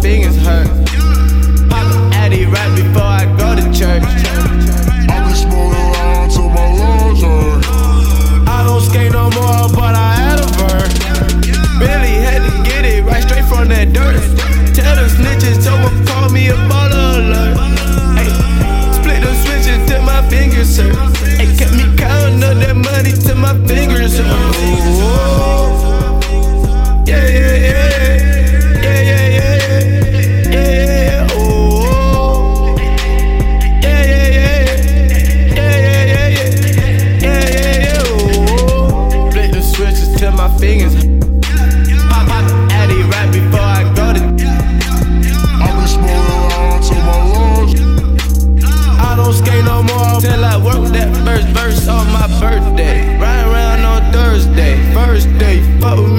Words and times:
Pop 0.00 1.84
an 1.92 2.12
Addy 2.14 2.46
right 2.46 2.74
before 2.74 3.02
I 3.02 3.26
go 3.36 3.54
to 3.54 3.62
church. 3.70 4.02
I 5.08 5.28
be 5.28 5.34
smoking 5.34 6.30
till 6.32 6.48
my 6.48 6.66
lungs 6.80 7.20
hurt. 7.20 7.64
I 8.48 8.64
don't 8.64 8.80
skate 8.80 9.12
no 9.12 9.28
more, 9.30 9.68
but 9.76 9.94
I 9.94 10.14
had 10.14 10.40
a. 10.40 10.50
Billy 11.78 12.16
had 12.24 12.40
to 12.48 12.70
get 12.70 12.86
it 12.86 13.04
right 13.04 13.22
straight 13.22 13.44
from 13.44 13.68
that 13.68 13.92
dirt. 13.92 14.16
Tell 14.74 14.96
snitches, 15.08 15.66
call 16.08 16.30
me 16.30 16.48
a 16.48 16.54
baller 16.68 17.20
alert. 17.20 17.58
Ay, 18.16 18.28
split 18.96 19.20
the 19.20 19.34
switches 19.44 19.86
till 19.86 20.02
my 20.02 20.22
fingers 20.30 20.78
hurt. 20.78 20.96
Ay, 21.38 21.46
kept 21.58 21.72
me 21.72 21.84
counting 21.98 22.42
up 22.42 22.56
that 22.56 22.74
money 22.74 23.12
till 23.12 23.36
my 23.36 23.52
fingers 23.68 24.18
hurt. 24.18 24.49
Fingers. 40.60 40.94
Pop, 42.10 42.28
pop, 42.28 42.44
Addy 42.70 43.00
right 43.14 43.32
before 43.32 43.60
I 43.60 43.82
go 43.96 44.12
to. 44.12 44.20
I 45.56 45.68
be 45.72 45.86
smoking 45.88 46.48
loud 46.52 46.82
till 46.84 47.02
my 47.08 47.16
lungs. 47.32 47.80
I 49.00 49.16
don't 49.16 49.32
skate 49.32 49.64
no 49.64 49.82
more 49.82 50.20
till 50.20 50.44
I 50.44 50.56
work 50.58 50.92
that 50.92 51.16
first 51.24 51.48
verse 51.56 51.88
on 51.88 52.06
my 52.12 52.26
birthday. 52.38 53.18
Ride 53.18 53.46
around 53.46 53.84
on 53.86 54.12
Thursday, 54.12 54.76
first 54.92 55.28
day. 55.38 55.62
Fuck 55.80 56.09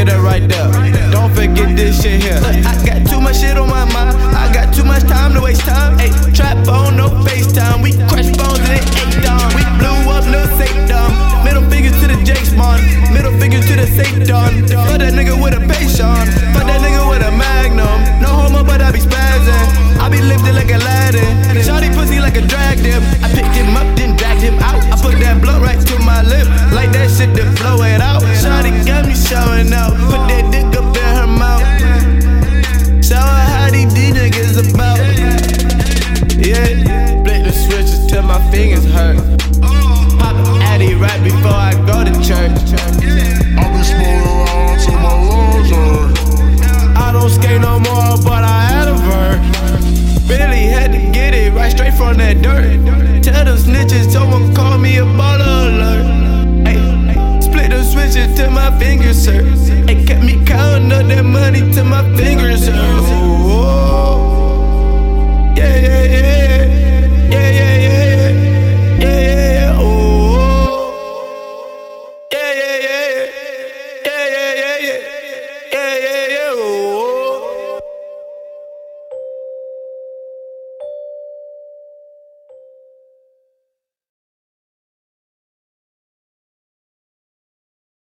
Shit 0.00 0.08
up 0.08 0.24
right 0.24 0.40
there. 0.48 1.12
Don't 1.12 1.28
forget 1.36 1.76
this 1.76 2.00
shit 2.00 2.24
here. 2.24 2.40
Look, 2.40 2.64
I 2.64 2.72
got 2.88 3.04
too 3.04 3.20
much 3.20 3.36
shit 3.36 3.58
on 3.58 3.68
my 3.68 3.84
mind. 3.92 4.16
I 4.32 4.48
got 4.48 4.72
too 4.72 4.82
much 4.82 5.04
time 5.04 5.34
to 5.34 5.42
waste 5.42 5.60
time. 5.68 5.98
Ayy, 5.98 6.08
trap 6.32 6.56
phone, 6.64 6.96
no 6.96 7.12
FaceTime. 7.20 7.84
We 7.84 7.92
crush 8.08 8.32
phones 8.32 8.64
and 8.64 8.80
it 8.80 8.88
ain't 8.96 9.20
down. 9.20 9.44
We 9.52 9.60
blew 9.76 10.08
up, 10.08 10.24
no 10.24 10.40
Satan. 10.56 10.88
Middle 11.44 11.68
fingers 11.68 11.92
to 12.00 12.08
the 12.08 12.16
Jake's 12.24 12.48
Bond. 12.56 12.80
Middle 13.12 13.36
fingers 13.36 13.68
to 13.68 13.76
the 13.76 13.84
Satan. 13.92 14.24
Fuck 14.24 15.04
that 15.04 15.12
nigga 15.12 15.36
with 15.36 15.52
a 15.52 15.60
Patreon. 15.68 16.24
Fuck 16.56 16.64
that 16.64 16.80
nigga 16.80 17.04
with 17.04 17.20
a 17.20 17.32
Magnum. 17.36 18.00
No 18.24 18.32
homo, 18.32 18.64
but 18.64 18.80
I 18.80 18.92
be 18.92 19.04
spazzing. 19.04 20.00
I 20.00 20.08
be 20.08 20.22
lifted 20.24 20.56
like 20.56 20.72
Aladdin. 20.72 21.28
Shawty 21.60 21.92
pussy 21.92 22.24
like 22.24 22.40
a 22.40 22.44
drag 22.48 22.78
them. 22.78 23.04
I 23.20 23.28
picked 23.36 23.52
him 23.52 23.76
up, 23.76 23.84
then 24.00 24.16
dragged 24.16 24.40
him 24.40 24.56
out. 24.64 24.80
I 24.80 24.96
put 24.96 25.20
that 25.20 25.42
blunt 25.44 25.60
right 25.60 25.76
to 25.76 25.98
my 26.00 26.24
lip. 26.24 26.48
Like 26.72 26.88
that 26.96 27.12
shit 27.12 27.36
to 27.36 27.44
flow 27.60 27.84
it 27.84 28.00
out. 28.00 28.24
Shawty 29.40 29.64
got 29.64 29.64
me 29.64 29.64
showing 29.64 29.72
out. 29.72 29.92
Put 29.96 30.28
that 30.28 30.44
dick 30.50 30.76
up 30.76 30.96
in 30.96 31.16
her 31.16 31.26
mouth. 31.26 31.66
Show 33.04 33.16
her 33.16 33.44
how 33.48 33.70
these 33.70 33.92
D 33.94 34.12
niggas 34.12 34.58
about. 34.58 34.98
Yeah, 36.36 36.66
flip 37.24 37.44
the 37.44 37.52
switches 37.52 38.06
till 38.06 38.22
my 38.22 38.38
fingers 38.50 38.84
hurt. 38.84 39.16
Pop 40.18 40.36
Addy 40.62 40.94
right 40.94 41.22
before 41.22 41.52
I 41.52 41.74
go 41.86 42.04
to 42.04 42.12
church. 42.20 42.74
I 43.56 43.68
be 43.72 43.82
smoking 43.82 44.24
loud 44.24 44.78
till 44.80 44.98
my 45.00 45.14
lungs 45.28 45.70
hurt. 45.70 46.96
I 46.96 47.12
don't 47.12 47.30
skate 47.30 47.60
no 47.60 47.78
more, 47.78 48.16
but 48.22 48.44
I 48.44 48.62
had 48.62 48.88
a 48.88 48.94
verse. 48.94 50.28
Billy 50.28 50.66
had 50.66 50.92
to 50.92 50.98
get 51.12 51.34
it 51.34 51.52
right 51.52 51.72
straight 51.72 51.94
from 51.94 52.16
that 52.18 52.42
dirt. 52.42 53.22
Tell 53.22 53.44
them 53.44 53.56
snitches, 53.56 54.10
someone 54.12 54.54
call 54.54 54.78
me 54.78 54.98
a 54.98 55.04
baller 55.04 55.68
alert. 55.68 56.09
Split 58.10 58.36
till 58.36 58.50
my 58.50 58.76
fingers 58.80 59.24
hurt. 59.24 59.44
It 59.88 60.04
kept 60.04 60.24
me 60.24 60.44
counting 60.44 60.90
up 60.90 61.06
that 61.06 61.24
money 61.24 61.60
till 61.72 61.84
my 61.84 62.02
fingers 62.16 62.66
hurt. 62.66 63.19